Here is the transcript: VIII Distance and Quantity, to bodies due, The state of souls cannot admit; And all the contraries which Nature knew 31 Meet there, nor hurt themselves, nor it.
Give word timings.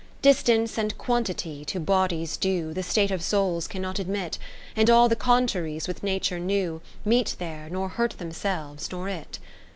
VIII 0.23 0.31
Distance 0.33 0.79
and 0.79 0.97
Quantity, 0.97 1.63
to 1.65 1.79
bodies 1.79 2.35
due, 2.35 2.73
The 2.73 2.81
state 2.81 3.11
of 3.11 3.21
souls 3.21 3.67
cannot 3.67 3.99
admit; 3.99 4.39
And 4.75 4.89
all 4.89 5.07
the 5.07 5.15
contraries 5.15 5.87
which 5.87 6.01
Nature 6.01 6.39
knew 6.39 6.81
31 7.03 7.03
Meet 7.09 7.35
there, 7.37 7.69
nor 7.69 7.87
hurt 7.89 8.17
themselves, 8.17 8.89
nor 8.91 9.07
it. 9.07 9.37